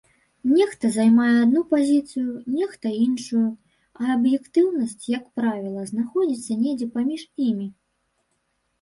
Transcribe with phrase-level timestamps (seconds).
[0.53, 3.43] Нехта займае адну пазіцыю, нехта іншую,
[4.01, 7.73] а аб'ектыўнасць, як правіла, знаходзіцца недзе паміж імі.